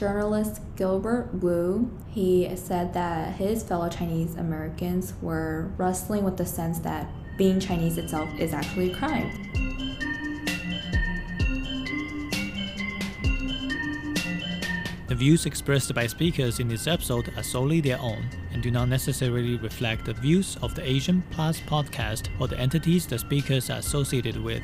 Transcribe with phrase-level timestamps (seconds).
[0.00, 6.78] journalist Gilbert Woo, he said that his fellow Chinese Americans were wrestling with the sense
[6.78, 9.30] that being Chinese itself is actually a crime.
[15.08, 18.88] The views expressed by speakers in this episode are solely their own and do not
[18.88, 23.80] necessarily reflect the views of the Asian Plus podcast or the entities the speakers are
[23.80, 24.62] associated with.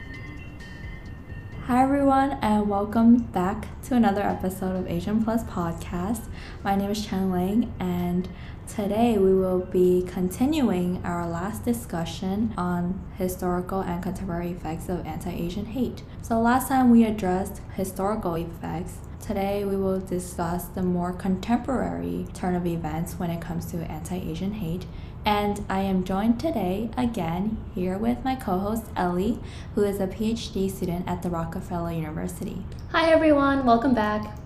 [1.66, 6.28] Hi, everyone, and welcome back to another episode of Asian Plus Podcast.
[6.62, 8.29] My name is Chen Ling, and
[8.68, 15.32] today we will be continuing our last discussion on historical and contemporary effects of anti
[15.32, 16.04] Asian hate.
[16.22, 18.98] So, last time we addressed historical effects.
[19.20, 24.16] Today, we will discuss the more contemporary turn of events when it comes to anti
[24.16, 24.86] Asian hate
[25.26, 29.40] and I am joined today again here with my co host Ellie,
[29.74, 32.64] who is a PhD student at the Rockefeller University.
[32.92, 34.38] Hi, everyone, welcome back.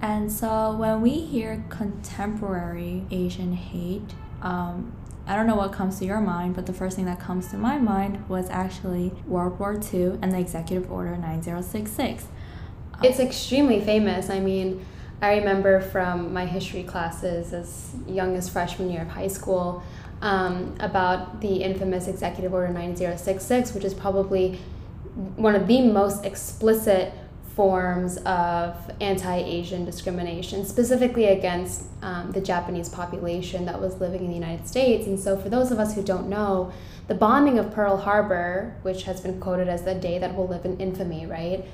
[0.00, 6.06] And so, when we hear contemporary Asian hate, um, I don't know what comes to
[6.06, 9.74] your mind, but the first thing that comes to my mind was actually World War
[9.74, 12.28] II and the Executive Order 9066.
[13.02, 14.30] It's extremely famous.
[14.30, 14.84] I mean,
[15.20, 19.82] I remember from my history classes as young as freshman year of high school
[20.22, 24.58] um, about the infamous Executive Order 9066, which is probably
[25.36, 27.12] one of the most explicit
[27.54, 34.28] forms of anti Asian discrimination, specifically against um, the Japanese population that was living in
[34.28, 35.06] the United States.
[35.06, 36.70] And so, for those of us who don't know,
[37.08, 40.66] the bombing of Pearl Harbor, which has been quoted as the day that will live
[40.66, 41.64] in infamy, right,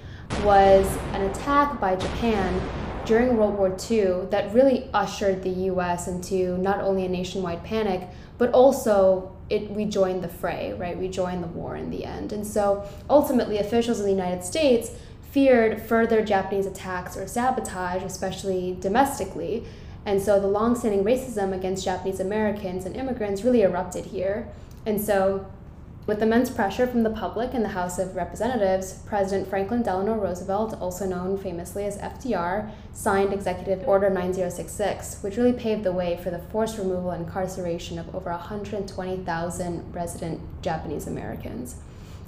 [0.41, 2.61] was an attack by Japan
[3.05, 8.09] during World War II that really ushered the US into not only a nationwide panic,
[8.39, 10.97] but also it we joined the fray, right?
[10.97, 12.33] We joined the war in the end.
[12.33, 14.91] And so ultimately officials in the United States
[15.31, 19.67] feared further Japanese attacks or sabotage, especially domestically.
[20.05, 24.49] And so the long-standing racism against Japanese Americans and immigrants really erupted here.
[24.85, 25.47] And so
[26.13, 30.79] with immense pressure from the public and the House of Representatives, President Franklin Delano Roosevelt,
[30.79, 36.29] also known famously as FDR, signed Executive Order 9066, which really paved the way for
[36.29, 41.77] the forced removal and incarceration of over 120,000 resident Japanese Americans.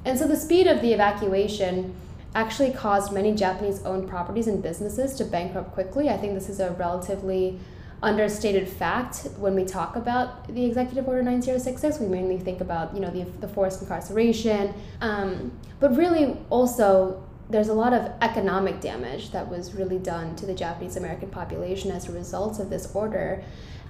[0.06, 1.94] And so the speed of the evacuation
[2.34, 6.08] actually caused many Japanese owned properties and businesses to bankrupt quickly.
[6.08, 7.60] I think this is a relatively
[8.04, 11.98] understated fact when we talk about the Executive Order 9066.
[11.98, 14.74] We mainly think about, you know, the, the forced incarceration.
[15.00, 20.46] Um, but really also there's a lot of economic damage that was really done to
[20.46, 23.42] the Japanese American population as a result of this order.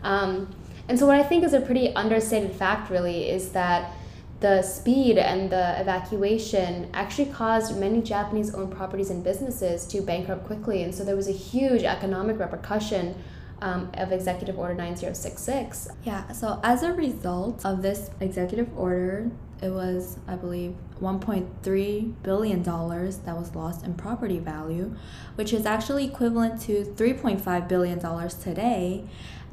[0.02, 0.54] Um,
[0.88, 3.92] and so what I think is a pretty understated fact really is that
[4.40, 10.44] the speed and the evacuation actually caused many Japanese owned properties and businesses to bankrupt
[10.46, 10.82] quickly.
[10.82, 13.14] And so there was a huge economic repercussion
[13.60, 15.88] um, of Executive Order 9066.
[16.04, 19.30] Yeah, so as a result of this executive order,
[19.62, 24.94] it was, I believe, $1.3 billion that was lost in property value,
[25.36, 29.04] which is actually equivalent to $3.5 billion today.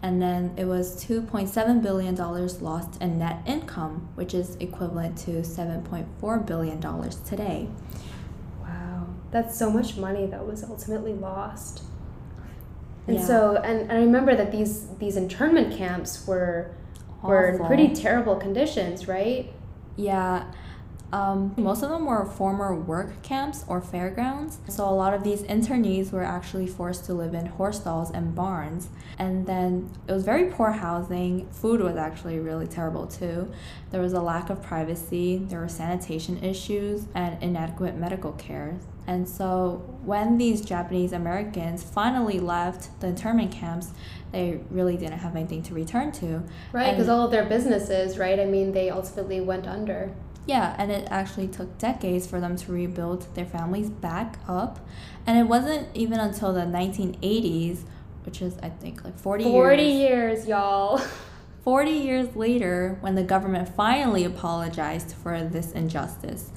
[0.04, 6.46] And then it was $2.7 billion lost in net income, which is equivalent to $7.4
[6.46, 6.82] billion
[7.24, 7.70] today.
[8.62, 11.84] Wow, that's so much money that was ultimately lost.
[13.08, 13.26] And yeah.
[13.26, 16.72] so, and, and I remember that these these internment camps were
[17.20, 17.30] Awful.
[17.30, 19.52] were in pretty terrible conditions, right?
[19.96, 20.46] Yeah.
[21.14, 24.60] Um, most of them were former work camps or fairgrounds.
[24.70, 28.34] So a lot of these internees were actually forced to live in horse stalls and
[28.34, 28.88] barns.
[29.20, 31.50] And then it was very poor housing.
[31.50, 33.52] Food was actually really terrible too.
[33.92, 38.80] There was a lack of privacy, there were sanitation issues, and inadequate medical care.
[39.12, 43.92] And so when these Japanese Americans finally left the internment camps,
[44.32, 46.44] they really didn't have anything to return to.
[46.72, 48.40] Right, because all of their businesses, right?
[48.40, 50.14] I mean, they ultimately went under.
[50.46, 54.80] Yeah, and it actually took decades for them to rebuild their families back up.
[55.28, 57.80] And it wasn't even until the 1980s,
[58.24, 59.94] which is, I think, like 40, 40 years.
[59.94, 61.02] years, y'all.
[61.66, 66.52] 40 years later, when the government finally apologized for this injustice.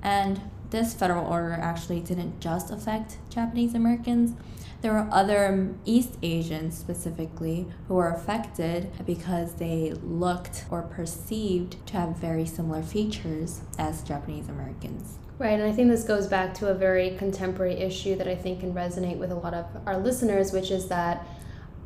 [0.00, 0.40] And
[0.70, 4.34] this federal order actually didn't just affect Japanese Americans.
[4.80, 11.94] There were other East Asians specifically who were affected because they looked or perceived to
[11.94, 15.18] have very similar features as Japanese Americans.
[15.38, 18.60] Right, and I think this goes back to a very contemporary issue that I think
[18.60, 21.26] can resonate with a lot of our listeners, which is that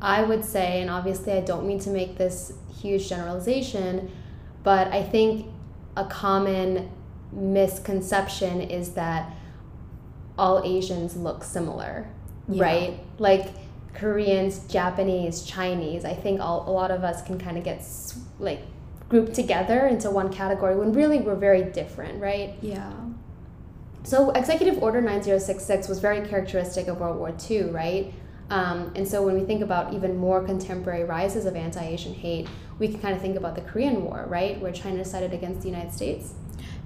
[0.01, 4.11] I would say, and obviously I don't mean to make this huge generalization,
[4.63, 5.47] but I think
[5.95, 6.89] a common
[7.35, 9.31] misconception is that
[10.37, 12.07] all Asians look similar,
[12.47, 12.63] yeah.
[12.63, 12.99] right?
[13.19, 13.49] Like
[13.93, 17.83] Koreans, Japanese, Chinese, I think all, a lot of us can kind of get
[18.39, 18.61] like
[19.09, 22.55] grouped together into one category when really we're very different, right?
[22.61, 22.91] Yeah.
[24.03, 28.13] So Executive Order 9066 was very characteristic of World War II, right?
[28.49, 32.47] Um, and so when we think about even more contemporary rises of anti-Asian hate,
[32.79, 35.69] we can kind of think about the Korean War, right, where China sided against the
[35.69, 36.33] United States.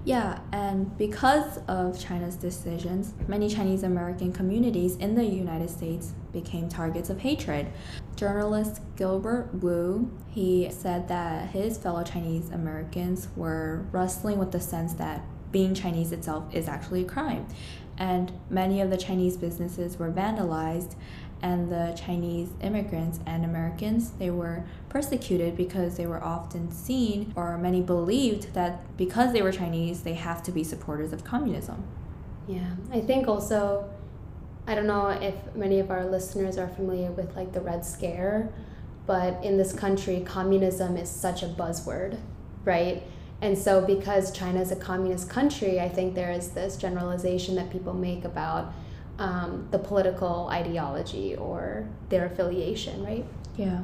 [0.07, 6.69] Yeah, and because of China's decisions, many Chinese American communities in the United States became
[6.69, 7.67] targets of hatred.
[8.15, 14.93] Journalist Gilbert Woo, he said that his fellow Chinese Americans were wrestling with the sense
[14.93, 17.45] that being Chinese itself is actually a crime.
[17.97, 20.95] And many of the Chinese businesses were vandalized
[21.41, 27.57] and the Chinese immigrants and Americans, they were persecuted because they were often seen, or
[27.57, 31.83] many believed that because they were Chinese, they have to be supporters of communism.
[32.47, 33.89] Yeah, I think also,
[34.65, 38.49] I don't know if many of our listeners are familiar with like the Red Scare,
[39.05, 42.17] but in this country, communism is such a buzzword,
[42.65, 43.03] right?
[43.41, 47.69] And so, because China is a communist country, I think there is this generalization that
[47.69, 48.73] people make about
[49.19, 53.25] um, the political ideology or their affiliation, right?
[53.57, 53.83] Yeah.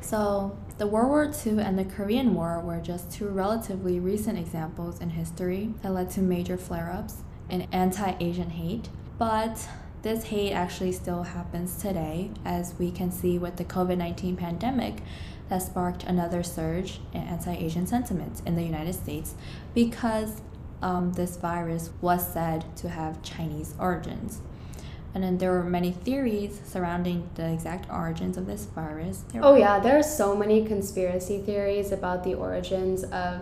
[0.00, 5.00] So the World War II and the Korean War were just two relatively recent examples
[5.00, 8.88] in history that led to major flare ups in anti Asian hate.
[9.18, 9.66] But
[10.02, 15.02] this hate actually still happens today, as we can see with the COVID 19 pandemic
[15.48, 19.34] that sparked another surge in anti Asian sentiments in the United States
[19.74, 20.42] because
[20.82, 24.42] um, this virus was said to have Chinese origins.
[25.16, 29.24] And then there were many theories surrounding the exact origins of this virus.
[29.40, 33.40] oh, yeah, there are so many conspiracy theories about the origins of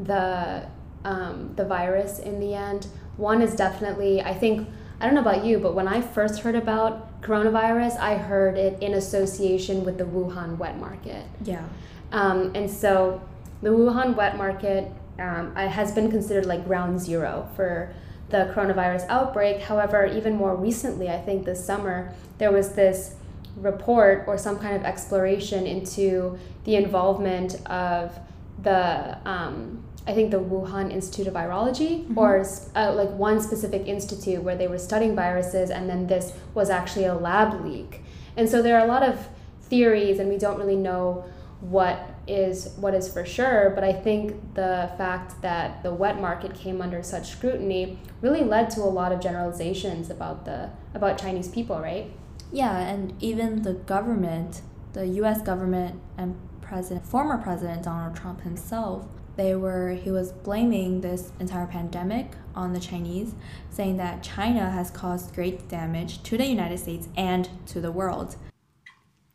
[0.00, 0.66] the,
[1.04, 2.88] um, the virus in the end.
[3.18, 4.68] One is definitely, I think,
[5.00, 8.82] I don't know about you, but when I first heard about coronavirus, I heard it
[8.82, 11.24] in association with the Wuhan wet market.
[11.44, 11.64] Yeah.
[12.10, 13.22] Um, and so
[13.62, 14.90] the Wuhan wet market
[15.20, 17.94] um, has been considered like ground zero for
[18.32, 19.60] the coronavirus outbreak.
[19.60, 23.14] However, even more recently, I think this summer, there was this
[23.56, 28.18] report or some kind of exploration into the involvement of
[28.62, 32.18] the um, I think the Wuhan Institute of Virology mm-hmm.
[32.18, 32.44] or
[32.74, 37.04] uh, like one specific institute where they were studying viruses and then this was actually
[37.04, 38.02] a lab leak.
[38.36, 39.28] And so there are a lot of
[39.62, 41.24] theories and we don't really know
[41.60, 46.54] what is what is for sure, but I think the fact that the wet market
[46.54, 51.48] came under such scrutiny really led to a lot of generalizations about the about Chinese
[51.48, 52.10] people, right?
[52.52, 59.06] Yeah, and even the government, the US government and president former president Donald Trump himself,
[59.36, 63.34] they were he was blaming this entire pandemic on the Chinese,
[63.70, 68.36] saying that China has caused great damage to the United States and to the world.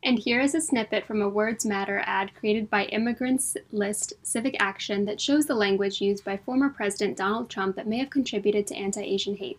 [0.02, 4.56] And here is a snippet from a Words Matter ad created by Immigrants List Civic
[4.60, 8.66] Action that shows the language used by former President Donald Trump that may have contributed
[8.68, 9.58] to anti Asian hate.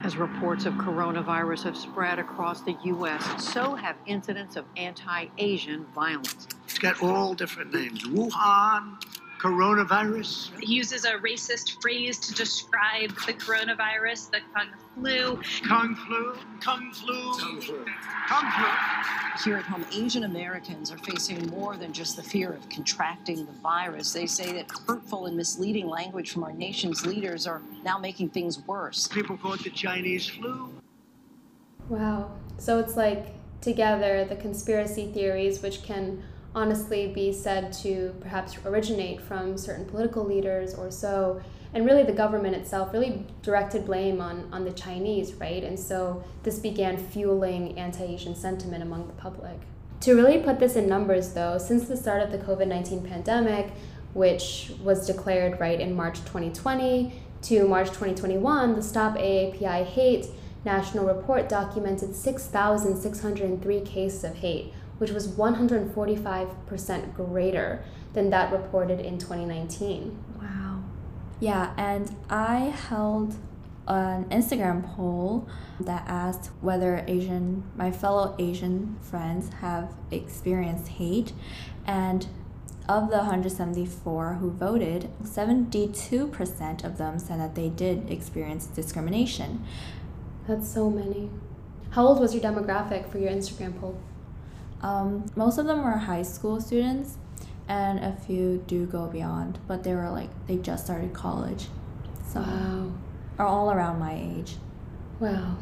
[0.00, 5.84] As reports of coronavirus have spread across the U.S., so have incidents of anti Asian
[5.94, 6.48] violence.
[6.64, 9.00] It's got all different names Wuhan,
[9.40, 10.50] coronavirus.
[10.60, 15.40] He uses a racist phrase to describe the coronavirus, the kung flu.
[15.66, 17.84] Kung flu, kung flu, kung flu.
[18.28, 19.44] Kung flu.
[19.44, 23.52] Here at home, Asian Americans are facing more than just the fear of contracting the
[23.62, 24.12] virus.
[24.12, 28.58] They say that hurtful and misleading language from our nation's leaders are now making things
[28.66, 29.08] worse.
[29.08, 30.68] People call it the Chinese flu.
[31.88, 32.30] Wow.
[32.58, 33.28] So it's like
[33.62, 36.22] together the conspiracy theories, which can
[36.54, 41.40] honestly be said to perhaps originate from certain political leaders or so.
[41.72, 45.62] And really the government itself really directed blame on, on the chinese right?
[45.62, 49.60] And so this began fueling anti-asian sentiment among the public.
[50.00, 53.72] To really put this in numbers though since the start of the covid-19 pandemic
[54.12, 60.26] which was declared right in march 2020 to march 2021 the stop aapi hate
[60.64, 69.16] national report documented 6603 cases of hate which was 145% greater than that reported in
[69.18, 70.22] 2019.
[70.38, 70.84] Wow.
[71.40, 73.36] Yeah, and I held
[73.88, 75.48] an Instagram poll
[75.80, 81.32] that asked whether Asian, my fellow Asian friends have experienced hate,
[81.86, 82.26] and
[82.86, 89.64] of the 174 who voted, 72% of them said that they did experience discrimination.
[90.46, 91.30] That's so many.
[91.92, 93.98] How old was your demographic for your Instagram poll?
[94.82, 97.18] Um, most of them were high school students,
[97.68, 101.68] and a few do go beyond, but they were like they just started college,
[102.26, 102.92] so wow.
[103.38, 104.56] are all around my age.
[105.20, 105.56] Wow.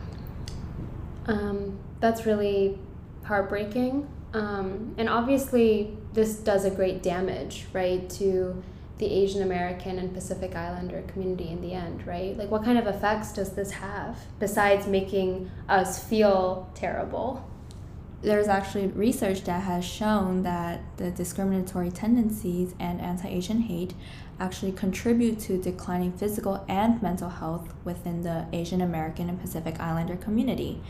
[1.26, 2.78] Um, that's really
[3.25, 4.08] heartbreaking.
[4.32, 8.62] Um, and obviously, this does a great damage, right, to
[8.98, 12.37] the Asian American and Pacific Islander community in the end, right?
[12.37, 17.48] Like, what kind of effects does this have besides making us feel terrible?
[18.20, 23.94] There's actually research that has shown that the discriminatory tendencies and anti Asian hate
[24.40, 30.16] actually contribute to declining physical and mental health within the Asian American and Pacific Islander
[30.16, 30.80] community.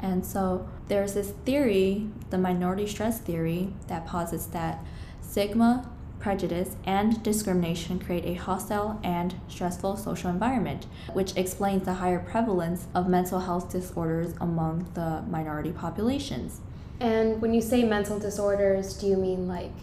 [0.00, 4.84] And so there's this theory, the minority stress theory, that posits that
[5.20, 5.90] stigma,
[6.24, 12.86] prejudice, and discrimination create a hostile and stressful social environment, which explains the higher prevalence
[12.94, 16.62] of mental health disorders among the minority populations.
[16.98, 19.74] And when you say mental disorders, do you mean like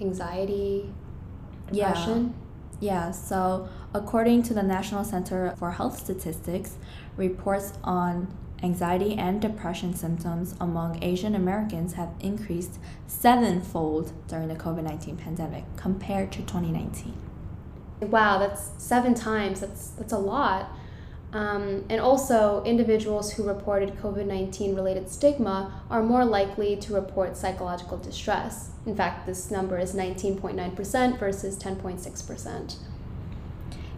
[0.00, 0.90] anxiety,
[1.70, 2.32] depression?
[2.80, 6.78] Yeah, yeah so according to the National Center for Health Statistics,
[7.18, 14.82] reports on anxiety and depression symptoms among Asian Americans have increased sevenfold during the COVID
[14.84, 17.14] 19 pandemic compared to 2019.
[18.00, 19.60] Wow, that's seven times.
[19.60, 20.70] That's, that's a lot.
[21.32, 27.36] Um, and also, individuals who reported COVID 19 related stigma are more likely to report
[27.36, 28.70] psychological distress.
[28.84, 32.76] In fact, this number is 19.9% versus 10.6%.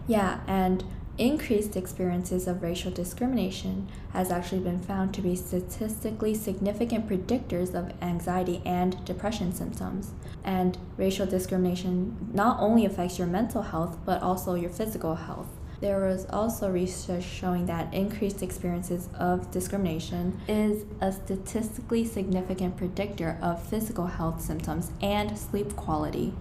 [0.06, 0.84] Yeah, and
[1.18, 7.92] increased experiences of racial discrimination has actually been found to be statistically significant predictors of
[8.02, 10.12] anxiety and depression symptoms.
[10.44, 15.48] And racial discrimination not only affects your mental health, but also your physical health.
[15.82, 23.36] There was also research showing that increased experiences of discrimination is a statistically significant predictor
[23.42, 26.34] of physical health symptoms and sleep quality.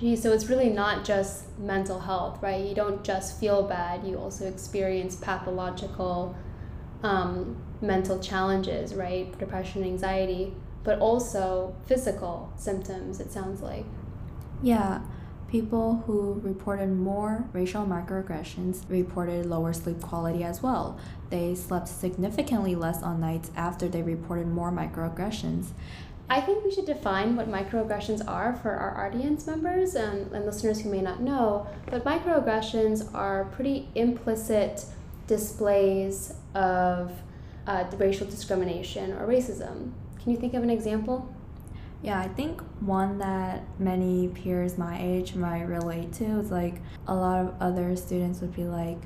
[0.00, 2.64] Gee, so it's really not just mental health, right?
[2.64, 6.34] You don't just feel bad, you also experience pathological
[7.02, 9.36] um, mental challenges, right?
[9.38, 10.54] Depression, anxiety,
[10.84, 13.84] but also physical symptoms, it sounds like.
[14.62, 15.00] Yeah.
[15.50, 20.96] People who reported more racial microaggressions reported lower sleep quality as well.
[21.28, 25.66] They slept significantly less on nights after they reported more microaggressions.
[26.30, 30.80] I think we should define what microaggressions are for our audience members and, and listeners
[30.80, 31.66] who may not know.
[31.90, 34.84] But microaggressions are pretty implicit
[35.26, 37.10] displays of
[37.66, 39.90] uh, racial discrimination or racism.
[40.22, 41.34] Can you think of an example?
[42.00, 46.76] Yeah, I think one that many peers my age might relate to is like
[47.08, 48.98] a lot of other students would be like,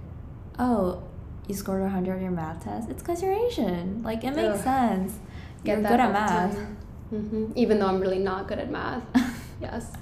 [0.59, 1.03] oh,
[1.49, 2.91] you scored 100 on your math test.
[2.91, 4.03] It's because you're Asian.
[4.03, 4.65] Like, it makes Ugh.
[4.65, 5.19] sense.
[5.65, 6.59] Get you're good at math.
[7.13, 7.53] Mm-hmm.
[7.55, 9.03] Even though I'm really not good at math.
[9.61, 9.93] yes.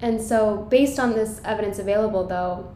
[0.00, 2.72] And so, based on this evidence available, though,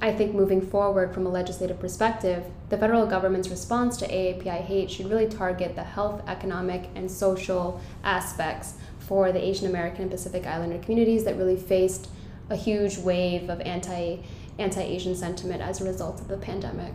[0.00, 4.90] I think moving forward from a legislative perspective, the federal government's response to AAPI hate
[4.90, 10.46] should really target the health, economic, and social aspects for the Asian American and Pacific
[10.46, 12.08] Islander communities that really faced
[12.50, 14.22] a huge wave of anti
[14.58, 16.94] anti Asian sentiment as a result of the pandemic.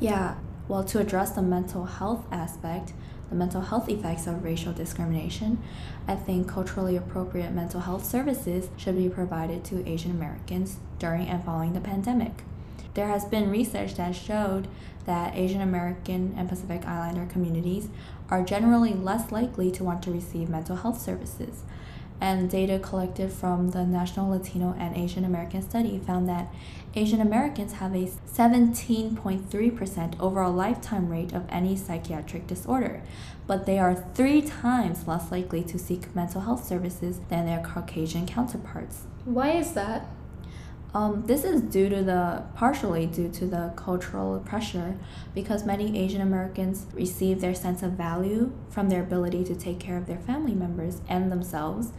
[0.00, 0.36] Yeah,
[0.68, 2.92] well, to address the mental health aspect,
[3.28, 5.58] the mental health effects of racial discrimination,
[6.06, 11.44] I think culturally appropriate mental health services should be provided to Asian Americans during and
[11.44, 12.42] following the pandemic.
[12.94, 14.68] There has been research that showed
[15.04, 17.88] that Asian American and Pacific Islander communities
[18.30, 21.62] are generally less likely to want to receive mental health services
[22.20, 26.52] and data collected from the National Latino and Asian American Study found that
[26.94, 33.02] Asian Americans have a 17.3% overall lifetime rate of any psychiatric disorder,
[33.46, 38.26] but they are three times less likely to seek mental health services than their Caucasian
[38.26, 39.02] counterparts.
[39.24, 40.08] Why is that?
[40.94, 44.96] Um, this is due to the partially due to the cultural pressure
[45.34, 49.98] because many Asian Americans receive their sense of value from their ability to take care
[49.98, 51.92] of their family members and themselves.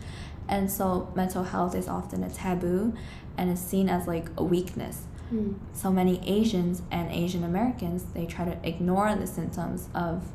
[0.47, 2.93] And so mental health is often a taboo
[3.37, 5.03] and is seen as like a weakness.
[5.31, 5.59] Mm.
[5.73, 10.31] So many Asians and Asian Americans they try to ignore the symptoms of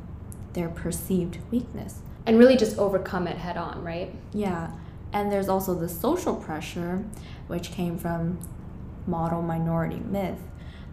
[0.53, 4.13] their perceived weakness and really just overcome it head on, right?
[4.33, 4.71] Yeah.
[5.13, 7.05] And there's also the social pressure,
[7.47, 8.39] which came from
[9.07, 10.39] model minority myth,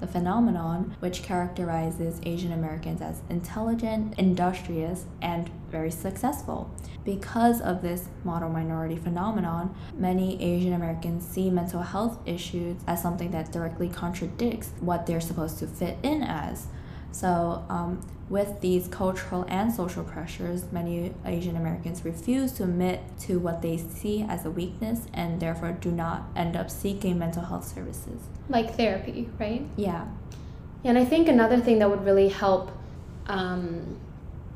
[0.01, 6.71] the phenomenon which characterizes Asian Americans as intelligent, industrious, and very successful.
[7.05, 13.31] Because of this model minority phenomenon, many Asian Americans see mental health issues as something
[13.31, 16.67] that directly contradicts what they're supposed to fit in as.
[17.13, 23.39] So, um, with these cultural and social pressures, many Asian Americans refuse to admit to
[23.39, 27.69] what they see as a weakness and therefore do not end up seeking mental health
[27.69, 28.23] services.
[28.49, 29.67] Like therapy, right?
[29.77, 30.07] Yeah.
[30.83, 32.71] And I think another thing that would really help
[33.27, 33.99] um,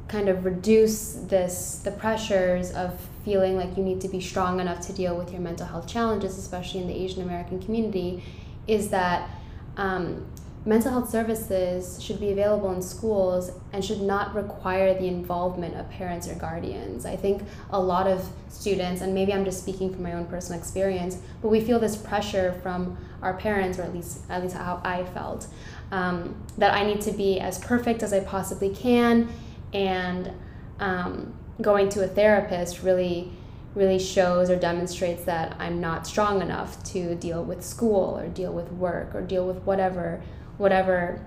[0.08, 4.80] kind of reduce this the pressures of feeling like you need to be strong enough
[4.86, 8.22] to deal with your mental health challenges, especially in the Asian American community,
[8.66, 9.28] is that
[9.76, 10.24] um,
[10.66, 15.88] mental health services should be available in schools and should not require the involvement of
[15.90, 17.06] parents or guardians.
[17.06, 20.58] I think a lot of students, and maybe I'm just speaking from my own personal
[20.58, 24.80] experience, but we feel this pressure from our parents, or at least at least how
[24.84, 25.46] I felt,
[25.92, 29.28] um, that I need to be as perfect as I possibly can,
[29.72, 30.32] and
[30.80, 31.32] um,
[31.62, 33.30] going to a therapist really
[33.76, 38.50] really shows or demonstrates that I'm not strong enough to deal with school or deal
[38.50, 40.22] with work or deal with whatever
[40.58, 41.24] whatever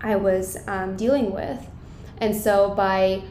[0.00, 1.66] I was um, dealing with.
[2.18, 3.22] And so by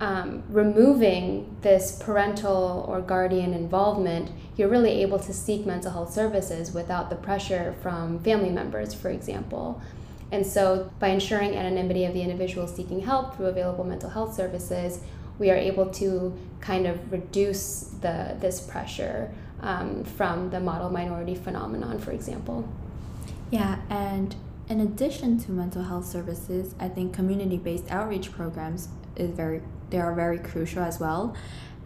[0.00, 6.72] um, removing this parental or guardian involvement, you're really able to seek mental health services
[6.72, 9.80] without the pressure from family members, for example.
[10.30, 15.00] And so, by ensuring anonymity of the individual seeking help through available mental health services,
[15.38, 19.32] we are able to kind of reduce the this pressure
[19.62, 22.68] um, from the model minority phenomenon, for example.
[23.50, 24.36] Yeah, and
[24.68, 30.14] in addition to mental health services, I think community-based outreach programs is very they are
[30.14, 31.34] very crucial as well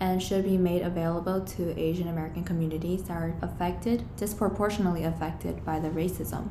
[0.00, 5.78] and should be made available to Asian American communities that are affected disproportionately affected by
[5.78, 6.48] the racism.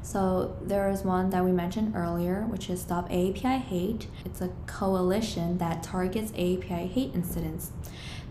[0.00, 4.06] So there is one that we mentioned earlier, which is Stop API Hate.
[4.24, 7.72] It's a coalition that targets API hate incidents.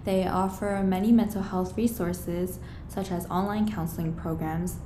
[0.03, 4.77] They offer many mental health resources, such as online counseling programs.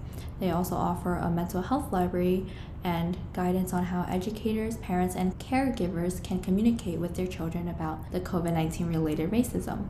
[0.41, 2.48] They also offer a mental health library
[2.83, 8.19] and guidance on how educators, parents, and caregivers can communicate with their children about the
[8.19, 9.86] COVID 19 related racism.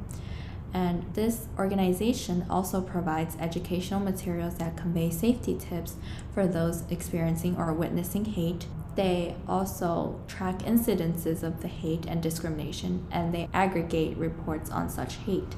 [0.73, 5.95] And this organization also provides educational materials that convey safety tips
[6.33, 8.67] for those experiencing or witnessing hate.
[8.97, 15.15] They also track incidences of the hate and discrimination, and they aggregate reports on such
[15.15, 15.55] hate.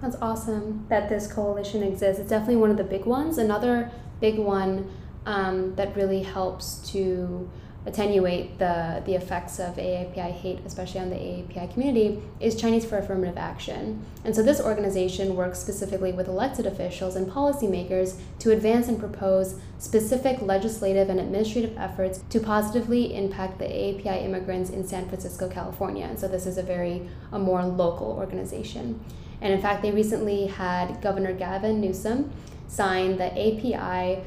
[0.00, 2.20] That's awesome that this coalition exists.
[2.20, 3.38] It's definitely one of the big ones.
[3.38, 4.90] Another big one
[5.26, 7.50] um, that really helps to
[7.86, 12.98] attenuate the, the effects of AAPI hate, especially on the AAPI community, is Chinese for
[12.98, 14.04] Affirmative Action.
[14.24, 19.54] And so this organization works specifically with elected officials and policymakers to advance and propose
[19.78, 26.06] specific legislative and administrative efforts to positively impact the AAPI immigrants in San Francisco, California.
[26.06, 29.00] And so this is a very a more local organization.
[29.40, 32.32] And in fact, they recently had Governor Gavin Newsom
[32.68, 34.22] sign the API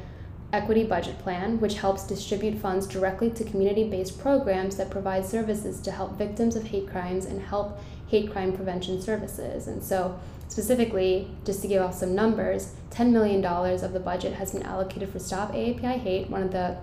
[0.52, 5.80] Equity Budget Plan, which helps distribute funds directly to community based programs that provide services
[5.82, 9.68] to help victims of hate crimes and help hate crime prevention services.
[9.68, 14.52] And so, specifically, just to give off some numbers, $10 million of the budget has
[14.52, 16.78] been allocated for Stop AAPI Hate, one of the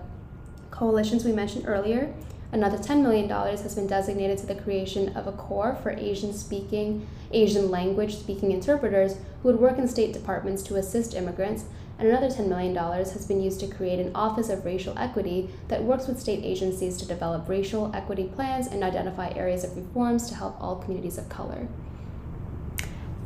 [0.71, 2.13] coalitions we mentioned earlier.
[2.51, 7.05] Another $10 million has been designated to the creation of a corps for Asian speaking,
[7.31, 11.65] Asian language speaking interpreters who would work in state departments to assist immigrants
[11.99, 15.83] and another $10 million has been used to create an Office of Racial Equity that
[15.83, 20.35] works with state agencies to develop racial equity plans and identify areas of reforms to
[20.35, 21.67] help all communities of color.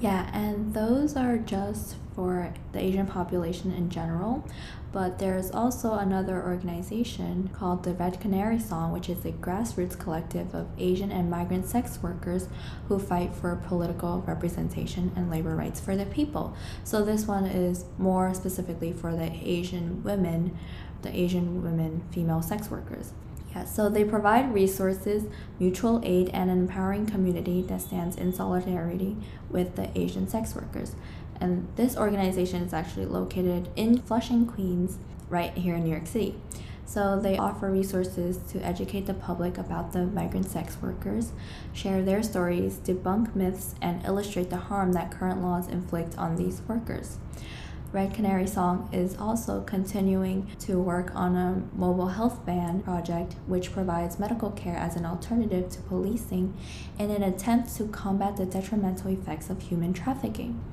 [0.01, 4.43] Yeah, and those are just for the Asian population in general.
[4.91, 10.55] But there's also another organization called the Red Canary Song, which is a grassroots collective
[10.55, 12.49] of Asian and migrant sex workers
[12.87, 16.57] who fight for political representation and labor rights for the people.
[16.83, 20.57] So this one is more specifically for the Asian women,
[21.03, 23.13] the Asian women female sex workers.
[23.53, 25.25] Yeah, so they provide resources,
[25.59, 29.17] mutual aid, and an empowering community that stands in solidarity
[29.49, 30.95] with the Asian sex workers.
[31.39, 34.97] And this organization is actually located in Flushing, Queens,
[35.29, 36.35] right here in New York City.
[36.85, 41.31] So they offer resources to educate the public about the migrant sex workers,
[41.73, 46.61] share their stories, debunk myths, and illustrate the harm that current laws inflict on these
[46.67, 47.17] workers.
[47.93, 53.73] Red Canary Song is also continuing to work on a mobile health van project which
[53.73, 56.53] provides medical care as an alternative to policing
[56.97, 60.63] in an attempt to combat the detrimental effects of human trafficking.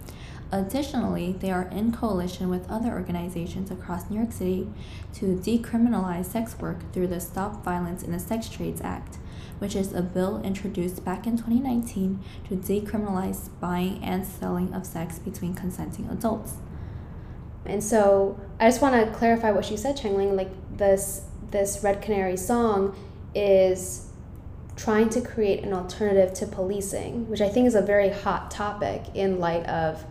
[0.53, 4.69] Additionally, they are in coalition with other organizations across New York City
[5.15, 9.17] to decriminalize sex work through the Stop Violence in the Sex Trades Act,
[9.59, 15.19] which is a bill introduced back in 2019 to decriminalize buying and selling of sex
[15.19, 16.55] between consenting adults.
[17.69, 20.37] And so I just want to clarify what she said, Chengling.
[20.37, 22.97] Like this, this Red Canary song
[23.35, 24.09] is
[24.77, 29.03] trying to create an alternative to policing, which I think is a very hot topic
[29.15, 30.05] in light of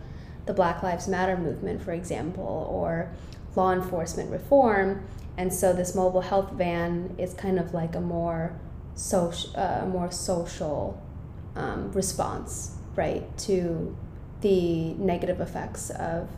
[0.46, 3.10] the Black Lives Matter movement, for example, or
[3.56, 5.06] law enforcement reform.
[5.36, 8.58] And so this mobile health van is kind of like a more
[8.94, 11.02] social, uh, more social
[11.56, 13.96] um, response, right, to
[14.40, 16.28] the negative effects of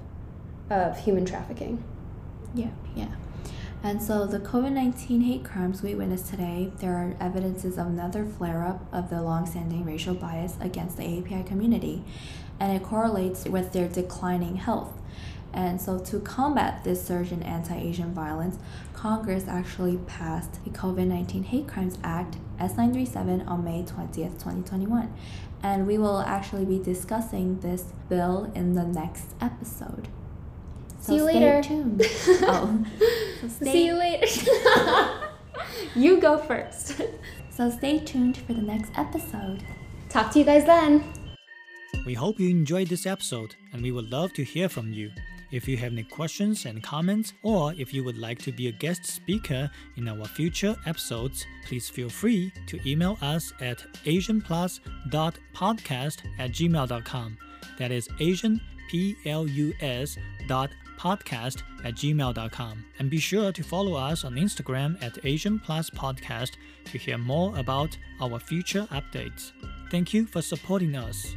[0.70, 1.82] of human trafficking.
[2.54, 3.14] Yeah, yeah.
[3.82, 8.26] And so the COVID 19 hate crimes we witnessed today, there are evidences of another
[8.26, 12.04] flare up of the long-standing racial bias against the API community,
[12.58, 14.92] and it correlates with their declining health.
[15.52, 18.58] And so, to combat this surge in anti Asian violence,
[18.92, 25.12] Congress actually passed the COVID 19 Hate Crimes Act S 937 on May 20th, 2021.
[25.62, 30.08] And we will actually be discussing this bill in the next episode.
[31.10, 31.62] So See you stay later.
[31.62, 32.02] tuned.
[32.42, 32.84] oh.
[33.40, 34.26] So stay, See you later.
[35.96, 37.00] you go first.
[37.50, 39.62] So stay tuned for the next episode.
[40.08, 41.02] Talk to you guys then.
[42.06, 45.10] We hope you enjoyed this episode, and we would love to hear from you.
[45.52, 48.72] If you have any questions and comments, or if you would like to be a
[48.72, 56.52] guest speaker in our future episodes, please feel free to email us at asianplus.podcast at
[56.52, 57.38] gmail.com.
[57.78, 58.60] That is Asian
[58.90, 62.84] P L U S dot podcast at gmail.com.
[62.98, 66.52] And be sure to follow us on Instagram at Asian Plus Podcast
[66.86, 69.52] to hear more about our future updates.
[69.92, 71.36] Thank you for supporting us.